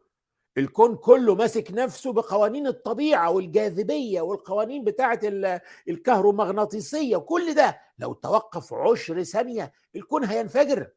[0.59, 5.21] الكون كله ماسك نفسه بقوانين الطبيعة والجاذبية والقوانين بتاعة
[5.89, 7.81] الكهرومغناطيسية وكل ده.
[7.99, 10.91] لو توقف عشر ثانية الكون هينفجر.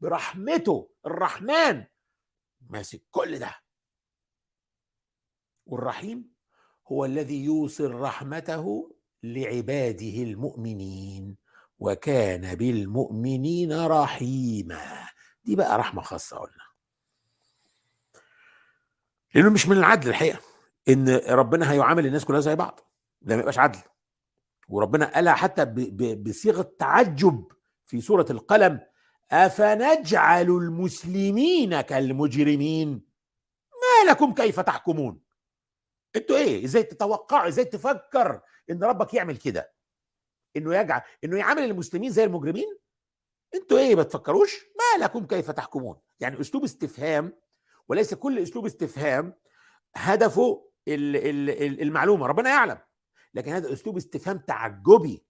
[0.00, 1.84] برحمته الرحمن
[2.70, 3.54] ماسك كل ده.
[5.66, 6.32] والرحيم
[6.86, 11.36] هو الذي يوصل رحمته لعباده المؤمنين
[11.78, 15.08] وكان بالمؤمنين رحيما.
[15.44, 16.68] دي بقى رحمة خاصة قلنا.
[19.34, 20.40] لأنه مش من العدل الحقيقة
[20.88, 22.80] إن ربنا هيعامل الناس كلها زي بعض.
[23.22, 23.78] ده ما يبقاش عدل.
[24.68, 25.64] وربنا قالها حتى
[26.14, 27.44] بصيغة تعجب
[27.86, 28.80] في سورة القلم
[29.32, 32.88] أفنجعل المسلمين كالمجرمين؟
[33.72, 35.20] ما لكم كيف تحكمون؟
[36.16, 39.72] أنتوا إيه؟ إزاي تتوقعوا؟ إزاي تفكر؟ إن ربك يعمل كده.
[40.56, 42.78] إنه يجعل إنه يعامل المسلمين زي المجرمين؟
[43.54, 47.32] أنتوا إيه ما تفكروش؟ ما لكم كيف تحكمون؟ يعني أسلوب استفهام
[47.88, 49.34] وليس كل أسلوب استفهام
[49.94, 52.26] هدفه المعلومة.
[52.26, 52.78] ربنا يعلم.
[53.34, 55.24] لكن هذا أسلوب استفهام تعجبي.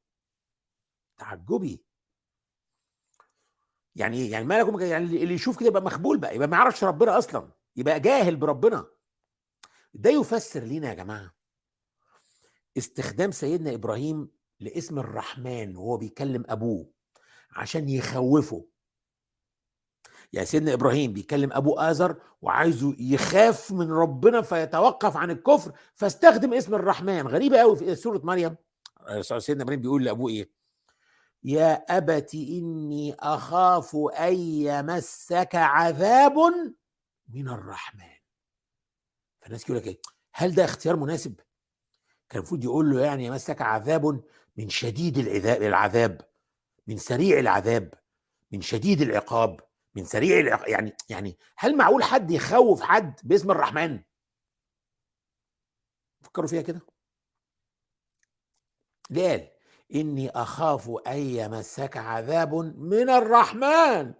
[1.16, 1.84] تعجبي.
[3.96, 6.84] يعني إيه؟ يعني ما لكم يعني اللي يشوف كده يبقى مخبول بقى يبقى ما يعرفش
[6.84, 8.86] ربنا أصلا يبقى جاهل بربنا.
[9.94, 11.37] ده يفسر لينا يا جماعة.
[12.76, 16.90] استخدام سيدنا إبراهيم لاسم الرحمن وهو بيكلم أبوه
[17.50, 18.66] عشان يخوفه.
[20.32, 26.74] يعني سيدنا إبراهيم بيكلم ابوه ازر وعايزه يخاف من ربنا فيتوقف عن الكفر فاستخدم اسم
[26.74, 27.26] الرحمن.
[27.26, 28.56] غريبة قوي في سورة مريم.
[29.20, 30.50] سيدنا إبراهيم بيقول لأبوه إيه؟
[31.44, 36.36] يا أبت إني أخاف أن يمسك عذاب
[37.28, 38.18] من الرحمن.
[39.40, 40.00] فالناس يقول لك إيه؟
[40.34, 41.40] هل ده اختيار مناسب؟
[42.28, 44.24] كان المفروض يقول له يعني يمسك عذاب
[44.56, 46.20] من شديد العذاب العذاب
[46.86, 47.94] من سريع العذاب
[48.52, 49.60] من شديد العقاب
[49.94, 54.02] من سريع العقاب يعني يعني هل معقول حد يخوف حد باسم الرحمن؟
[56.20, 56.80] فكروا فيها كده.
[59.10, 59.48] ليه قال
[59.94, 64.14] إني أخاف أن يمسك عذاب من الرحمن.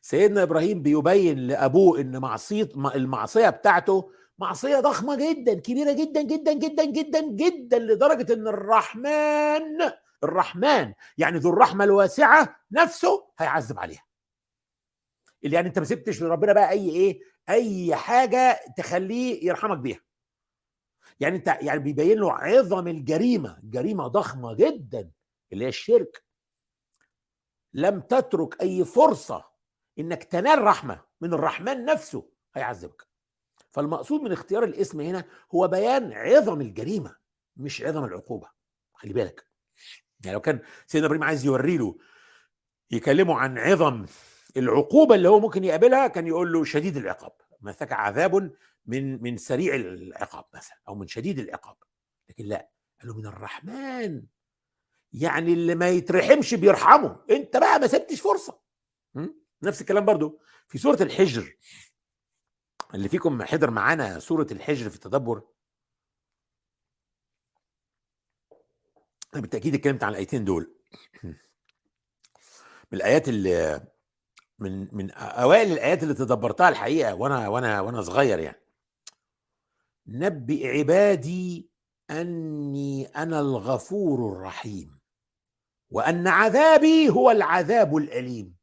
[0.00, 4.10] سيدنا إبراهيم بيبين لأبوه إن معصيه المعصية بتاعته
[4.42, 9.92] معصية ضخمة جدا كبيرة جدا جدا جدا جدا جدا لدرجة إن الرحمن
[10.24, 14.04] الرحمن يعني ذو الرحمة الواسعة نفسه هيعذب عليها.
[15.44, 20.00] اللي يعني أنت ما سبتش لربنا بقى أي إيه أي حاجة تخليه يرحمك بيها.
[21.20, 25.10] يعني أنت يعني بيبين له عظم الجريمة جريمة ضخمة جدا
[25.52, 26.24] اللي هي الشرك.
[27.74, 29.44] لم تترك أي فرصة
[29.98, 33.11] إنك تنال رحمة من الرحمن نفسه هيعذبك.
[33.72, 37.16] فالمقصود من اختيار الاسم هنا هو بيان عظم الجريمة
[37.56, 38.50] مش عظم العقوبة.
[38.92, 39.46] خلي بالك.
[40.20, 41.98] يعني لو كان سيدنا إبراهيم عايز يوري له
[42.90, 44.06] يكلمه عن عظم
[44.56, 47.32] العقوبة اللي هو ممكن يقابلها كان يقول له شديد العقاب.
[47.60, 48.52] مسك عذاب
[48.86, 51.76] من من سريع العقاب مثلا أو من شديد العقاب.
[52.28, 54.22] لكن لا قال له من الرحمن.
[55.12, 57.16] يعني اللي ما يترحمش بيرحمه.
[57.30, 58.60] أنت بقى ما سبتش فرصة.
[59.62, 61.56] نفس الكلام برضو في سورة الحجر.
[62.94, 65.42] اللي فيكم حضر معانا سورة الحجر في التدبر؟
[69.34, 70.74] بالتأكيد اتكلمت عن الآيتين دول.
[72.92, 73.86] من الآيات اللي
[74.58, 78.62] من من أوائل الآيات اللي تدبرتها الحقيقة وأنا وأنا وأنا صغير يعني.
[80.06, 81.70] نبئ عبادي
[82.10, 84.98] أني أنا الغفور الرحيم
[85.90, 88.56] وأن عذابي هو العذاب الأليم.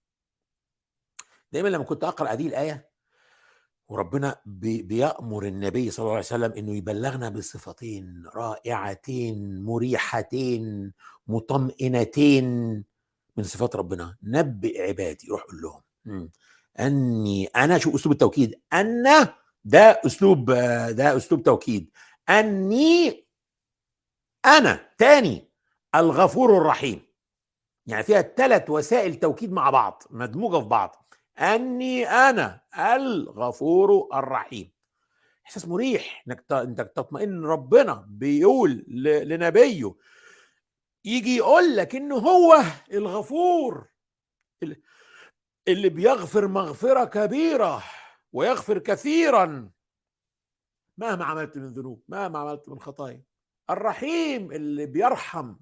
[1.52, 2.89] دايما لما كنت أقرأ هذه الآية
[3.90, 10.94] وربنا بيأمر النبي صلى الله عليه وسلم إنه يبلغنا بصفتين رائعتين مريحتين
[11.28, 12.46] مطمئنتين
[13.38, 14.18] من صفات ربنا.
[14.24, 15.28] نبئ عبادي.
[15.28, 15.82] روح قول لهم.
[16.80, 19.04] أني أنا شو أسلوب التوكيد؟ أن
[19.66, 20.52] ده أسلوب
[20.90, 21.90] ده أسلوب توكيد.
[22.30, 23.26] أني
[24.46, 25.50] أنا تاني
[25.96, 27.02] الغفور الرحيم.
[27.86, 31.09] يعني فيها ثلاث وسائل توكيد مع بعض مدموجة في بعض.
[31.40, 32.62] أني أنا
[32.96, 34.72] الغفور الرحيم.
[35.46, 38.86] إحساس مريح إنك إنك تطمئن ربنا بيقول
[39.28, 39.96] لنبيه.
[41.06, 43.88] يجي يقول لك إنه هو الغفور
[45.68, 47.84] اللي بيغفر مغفرة كبيرة
[48.34, 49.72] ويغفر كثيرا.
[50.98, 53.24] مهما عملت من ذنوب مهما عملت من خطايا.
[53.70, 55.56] الرحيم اللي بيرحم.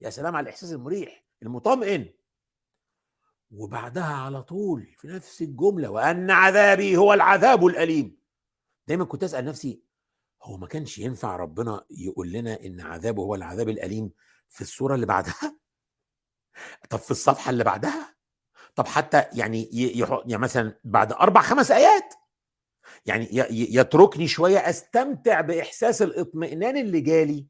[0.00, 2.14] يا سلام على الإحساس المريح المطمئن.
[3.50, 8.18] وبعدها على طول في نفس الجملة وأن عذابي هو العذاب الأليم.
[8.86, 9.82] دايما كنت أسأل نفسي
[10.42, 14.10] هو ما كانش ينفع ربنا يقول لنا إن عذابه هو العذاب الأليم
[14.48, 15.58] في الصورة اللي بعدها؟
[16.90, 18.14] طب في الصفحة اللي بعدها؟
[18.74, 19.70] طب حتى يعني
[20.26, 22.14] يعني مثلا بعد أربع خمس آيات.
[23.06, 27.46] يعني يتركني شوية أستمتع بإحساس الإطمئنان اللي جالي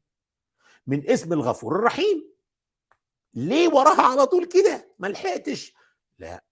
[0.87, 2.29] من اسم الغفور الرحيم.
[3.33, 5.73] ليه وراها على طول كده؟ ما لحقتش.
[6.19, 6.43] لا.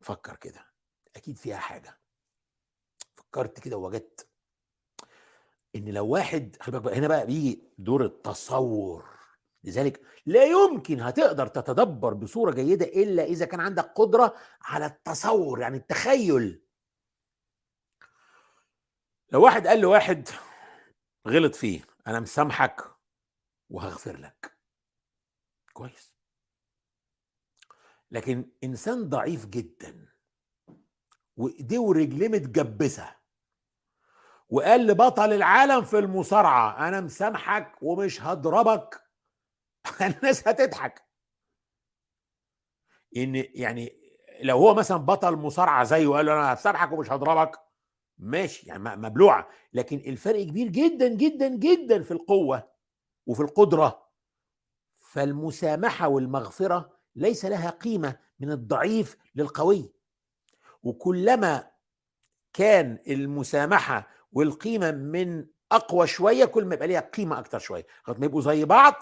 [0.00, 0.66] فكر كده.
[1.16, 2.00] أكيد فيها حاجة.
[3.16, 4.28] فكرت كده ووجدت
[5.76, 9.18] إن لو واحد خلي بالك هنا بقى بيجي دور التصور.
[9.64, 15.76] لذلك لا يمكن هتقدر تتدبر بصورة جيدة إلا إذا كان عندك قدرة على التصور يعني
[15.76, 16.62] التخيل.
[19.32, 20.28] لو واحد قال لواحد
[21.28, 22.84] غلط فيه أنا مسامحك
[23.70, 24.58] وهغفر لك.
[25.72, 26.17] كويس.
[28.10, 30.08] لكن إنسان ضعيف جدا
[31.36, 33.14] وإيديه ورجليه متجبسة
[34.48, 39.02] وقال لبطل العالم في المصارعة أنا مسامحك ومش هضربك
[40.00, 41.02] الناس هتضحك.
[43.16, 43.92] إن يعني
[44.42, 47.60] لو هو مثلا بطل مصارعة زيه وقال له أنا هسامحك ومش هضربك
[48.18, 52.68] ماشي يعني مبلوعة لكن الفرق كبير جدا جدا جدا في القوة
[53.26, 54.08] وفي القدرة.
[55.12, 59.92] فالمسامحة والمغفرة ليس لها قيمة من الضعيف للقوي.
[60.82, 61.70] وكلما
[62.52, 67.86] كان المسامحة والقيمة من أقوى شوية كل ما يبقى ليها قيمة أكتر شوية.
[68.08, 68.94] لغاية ما يبقوا زي بعض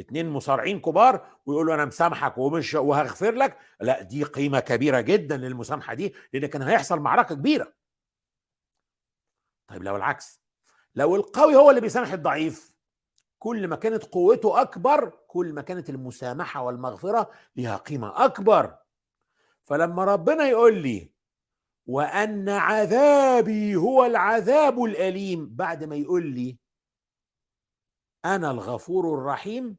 [0.00, 3.58] اتنين مصارعين كبار ويقولوا أنا مسامحك ومش وهغفر لك.
[3.80, 7.72] لا دي قيمة كبيرة جدا للمسامحة دي لأن كان هيحصل معركة كبيرة.
[9.68, 10.40] طيب لو العكس
[10.94, 12.73] لو القوي هو اللي بيسامح الضعيف
[13.44, 18.78] كل ما كانت قوته أكبر كل ما كانت المسامحة والمغفرة لها قيمة أكبر.
[19.62, 21.12] فلما ربنا يقول لي
[21.86, 26.58] وأن عذابي هو العذاب الأليم بعد ما يقول لي
[28.24, 29.76] أنا الغفور الرحيم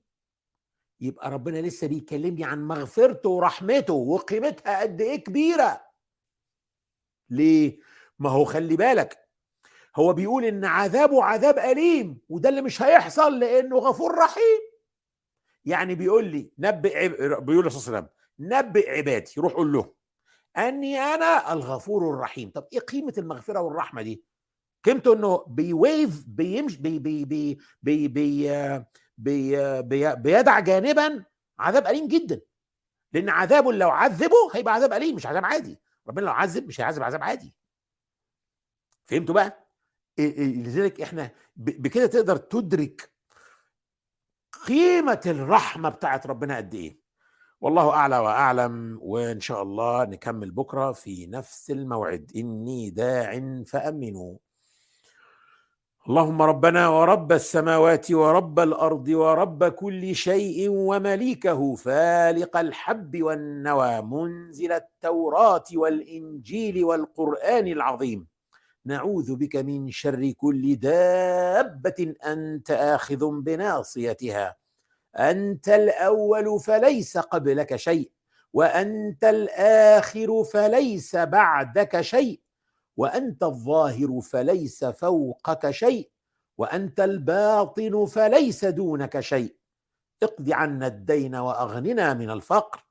[1.00, 5.82] يبقى ربنا لسه بيكلمني عن مغفرته ورحمته وقيمتها قد إيه كبيرة.
[7.30, 7.80] ليه؟
[8.20, 9.25] ما هو خلي بالك
[9.96, 14.60] هو بيقول إن عذابه عذاب أليم وده اللي مش هيحصل لأنه غفور رحيم.
[15.66, 17.12] يعني بيقول لي نبئ عب...
[17.46, 18.08] بيقول صلى الله عليه وسلم
[18.40, 19.94] نبئ عبادي روح قول له
[20.58, 22.50] أني أنا الغفور الرحيم.
[22.50, 24.24] طب إيه قيمة المغفرة والرحمة دي؟
[24.84, 28.50] قيمته إنه بيويف بيمشي بي بي بي بي بي
[29.18, 31.26] بي بي بيدع جانبا
[31.60, 32.42] عذاب أليم جدا.
[33.14, 35.80] لأن عذابه لو عذبه هيبقى عذاب أليم مش عذاب عادي.
[36.08, 37.56] ربنا لو عذب مش هيعذب عذاب عادي.
[39.06, 39.65] فهمتوا بقى؟
[40.20, 43.10] لذلك إحنا بكده تقدر تدرك
[44.68, 47.00] قيمة الرحمة بتاعت ربنا قد إيه.
[47.62, 52.32] والله أعلى وأعلم وإن شاء الله نكمل بكرة في نفس الموعد.
[52.36, 54.38] إني داع فأمنوا.
[56.10, 64.02] اللهم ربنا ورب السماوات ورب الأرض ورب كل شيء ومليكه فالق الحب والنوى.
[64.02, 68.28] منزل التوراة والإنجيل والقرآن العظيم.
[68.86, 74.56] نعوذ بك من شر كل دابة أنت آخذ بناصيتها.
[75.20, 78.12] أنت الأول فليس قبلك شيء
[78.54, 82.42] وأنت الآخر فليس بعدك شيء
[82.98, 86.10] وأنت الظاهر فليس فوقك شيء
[86.58, 89.56] وأنت الباطن فليس دونك شيء.
[90.24, 92.86] اقض عنا الدين وأغننا من الفقر.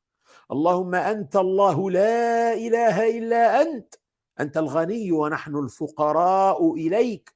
[0.52, 3.94] اللهم أنت الله لا إله إلا أنت.
[4.40, 7.34] أنت الغني ونحن الفقراء إليك.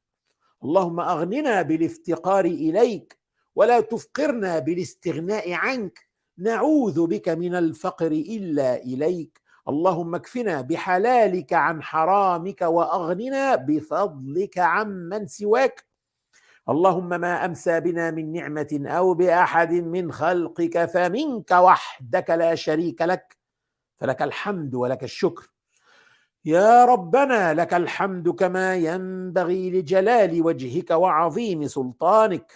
[0.65, 3.19] اللهم أغننا بالافتقار إليك
[3.57, 6.09] ولا تفقرنا بالاستغناء عنك.
[6.39, 9.41] نعوذ بك من الفقر إلا إليك.
[9.69, 15.85] اللهم اكفنا بحلالك عن حرامك وأغننا بفضلك عمن سواك.
[16.69, 23.37] اللهم ما أمسى بنا من نعمة أو بأحد من خلقك فمنك وحدك لا شريك لك.
[23.97, 25.51] فلك الحمد ولك الشكر.
[26.49, 32.53] يا ربنا لك الحمد كما ينبغي لجلال وجهك وعظيم سلطانك.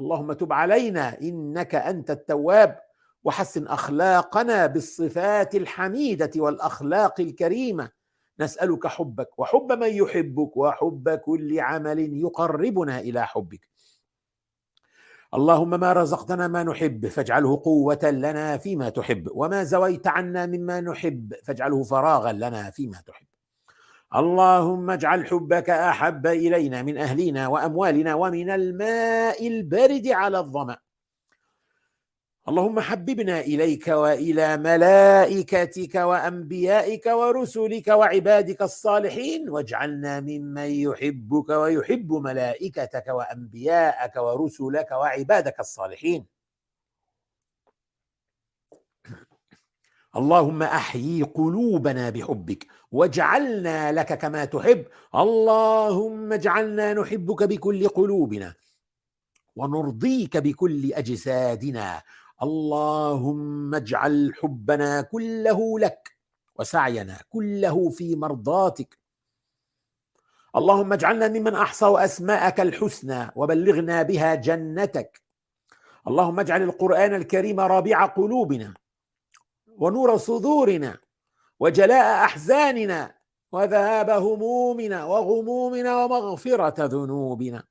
[0.00, 2.80] اللهم تب علينا إنك أنت التواب.
[3.24, 7.90] وحسن أخلاقنا بالصفات الحميدة والأخلاق الكريمة.
[8.40, 13.68] نسألك حبك وحب من يحبك وحب كل عمل يقربنا إلى حبك.
[15.34, 21.34] اللهم ما رزقتنا ما نحب فاجعله قوة لنا فيما تحب وما زويت عنا مما نحب
[21.44, 23.26] فاجعله فراغا لنا فيما تحب.
[24.16, 30.76] اللهم اجعل حبك أحب إلينا من أهلنا وأموالنا ومن الماء البارد على الظمأ.
[32.48, 44.16] اللهم حببنا إليك وإلى ملائكتك وأنبيائك ورسلك وعبادك الصالحين واجعلنا ممن يحبك ويحب ملائكتك وأنبياءك
[44.16, 46.26] ورسلك وعبادك الصالحين.
[50.16, 54.84] اللهم أحيي قلوبنا بحبك واجعلنا لك كما تحب.
[55.14, 58.54] اللهم اجعلنا نحبك بكل قلوبنا
[59.56, 62.02] ونرضيك بكل أجسادنا
[62.44, 66.16] اللهم اجعل حبنا كله لك
[66.56, 68.98] وسعينا كله في مرضاتك.
[70.56, 75.22] اللهم اجعلنا ممن احصوا أسماءك الحسنى وبلغنا بها جنتك.
[76.08, 78.74] اللهم اجعل القرآن الكريم ربيع قلوبنا
[79.78, 80.98] ونور صدورنا
[81.60, 83.14] وجلاء أحزاننا
[83.52, 87.64] وذهاب همومنا وغمومنا ومغفرة ذنوبنا.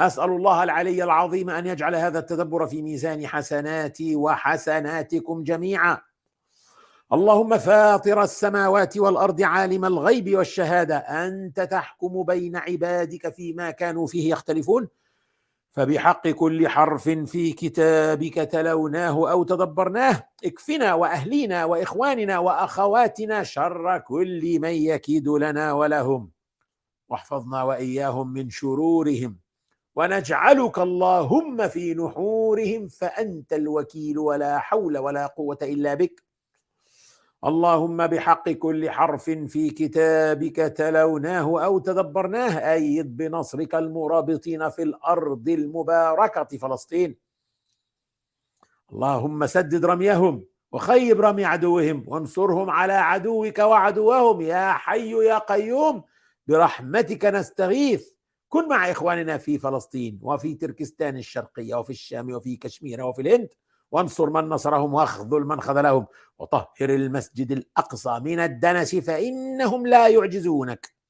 [0.00, 5.98] أسأل الله العلي العظيم أن يجعل هذا التدبر في ميزان حسناتي وحسناتكم جميعا.
[7.12, 10.96] اللهم فاطر السماوات والأرض عالم الغيب والشهادة.
[10.96, 14.88] أنت تحكم بين عبادك فيما كانوا فيه يختلفون.
[15.72, 20.28] فبحق كل حرف في كتابك تلوناه أو تدبرناه.
[20.44, 26.30] اكفنا وأهلينا وإخواننا وأخواتنا شر كل من يكيد لنا ولهم.
[27.08, 29.49] واحفظنا وإياهم من شرورهم.
[29.96, 36.22] ونجعلك اللهم في نحورهم فأنت الوكيل ولا حول ولا قوة إلا بك.
[37.44, 46.58] اللهم بحق كل حرف في كتابك تلوناه أو تدبرناه أيد بنصرك المرابطين في الأرض المباركة
[46.58, 47.16] فلسطين.
[48.92, 56.02] اللهم سدد رميهم وخيب رمي عدوهم وانصرهم على عدوك وعدوهم يا حي يا قيوم
[56.46, 58.19] برحمتك نستغيث.
[58.50, 63.48] كن مع إخواننا في فلسطين وفي تركستان الشرقية وفي الشام وفي كشمير وفي الهند
[63.90, 66.06] وانصر من نصرهم واخذل من خذلهم
[66.38, 71.00] وطهر المسجد الأقصى من الدنس فإنهم لا يعجزونك.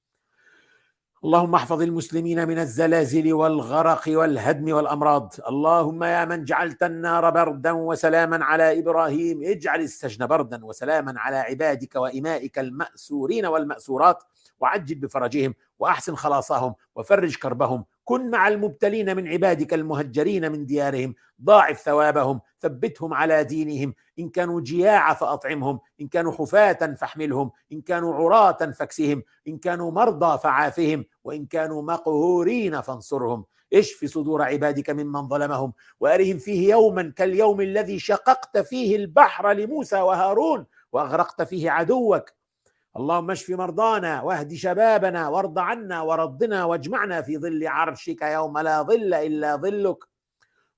[1.25, 5.35] اللهم احفظ المسلمين من الزلازل والغرق والهدم والأمراض.
[5.49, 11.97] اللهم يا من جعلت النار بردا وسلاما على إبراهيم اجعل السجن بردا وسلاما على عبادك
[11.97, 14.23] وإمائك المأسورين والمأسورات.
[14.61, 17.85] وعجل بفرجهم وأحسن خلاصهم وفرج كربهم.
[18.05, 21.15] كن مع المبتلين من عبادك المهجرين من ديارهم.
[21.45, 23.95] ضاعف ثوابهم ثبتهم على دينهم.
[24.19, 25.81] إن كانوا جياع فأطعمهم.
[26.01, 27.51] إن كانوا حفاة فاحملهم.
[27.73, 29.23] إن كانوا عراة فاكسهم.
[29.49, 31.05] إن كانوا مرضى فعافهم.
[31.25, 33.45] وإن كانوا مقهورين فانصرهم.
[33.73, 35.73] اشف صدور عبادك ممن ظلمهم.
[36.01, 40.67] وأرهم فيه يوما كاليوم الذي شققت فيه البحر لموسى وهارون.
[40.93, 42.40] وأغرقت فيه عدوك.
[42.97, 49.15] اللهم اشف مرضانا واهد شبابنا وارض عنا وردنا واجمعنا في ظل عرشك يوم لا ظل
[49.15, 50.05] إلا ظلك.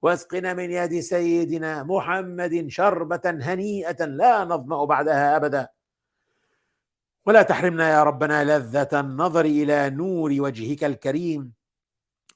[0.03, 5.69] واسقنا من يد سيدنا محمد شربة هنيئة لا نظمأ بعدها أبدا.
[7.27, 11.53] ولا تحرمنا يا ربنا لذة النظر إلى نور وجهك الكريم.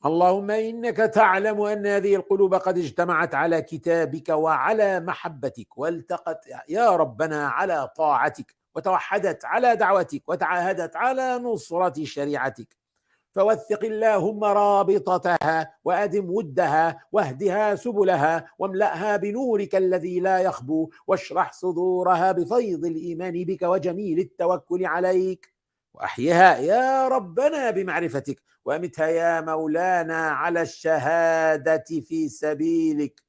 [0.06, 7.48] اللهم إنك تعلم أن هذه القلوب قد اجتمعت على كتابك وعلى محبتك والتقت يا ربنا
[7.48, 8.55] على طاعتك.
[8.76, 12.76] وتوحدت على دعوتك وتعاهدت على نصرة شريعتك.
[13.32, 22.84] فوثق اللهم رابطتها وأدم ودها واهدها سبلها واملأها بنورك الذي لا يخبو واشرح صدورها بفيض
[22.84, 25.54] الإيمان بك وجميل التوكل عليك.
[25.94, 33.22] وأحيها يا ربنا بمعرفتك وأمتها يا مولانا على الشهادة في سبيلك.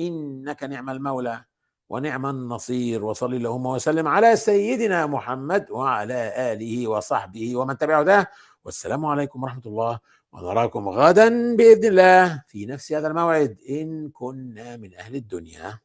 [0.00, 1.44] إنك نعم المولى.
[1.88, 8.30] ونعم النصير وصل اللهم وسلم على سيدنا محمد وعلى آله وصحبه ومن تبعه ده.
[8.64, 9.98] والسلام عليكم ورحمة الله.
[10.32, 13.58] ونراكم غدا بإذن الله في نفس هذا الموعد.
[13.68, 15.78] إن كنا من أهل الدنيا.